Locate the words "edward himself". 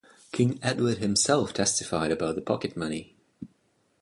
0.63-1.53